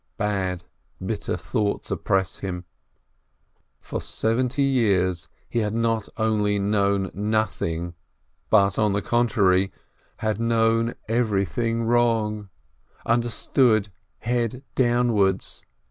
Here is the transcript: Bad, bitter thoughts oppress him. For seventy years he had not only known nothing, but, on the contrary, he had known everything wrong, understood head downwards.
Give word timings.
Bad, 0.17 0.63
bitter 1.05 1.37
thoughts 1.37 1.91
oppress 1.91 2.37
him. 2.39 2.65
For 3.79 4.01
seventy 4.01 4.63
years 4.63 5.27
he 5.47 5.59
had 5.59 5.75
not 5.75 6.09
only 6.17 6.57
known 6.57 7.11
nothing, 7.13 7.93
but, 8.49 8.79
on 8.79 8.93
the 8.93 9.03
contrary, 9.03 9.65
he 9.67 9.71
had 10.17 10.39
known 10.39 10.95
everything 11.07 11.83
wrong, 11.83 12.49
understood 13.05 13.89
head 14.21 14.63
downwards. 14.73 15.61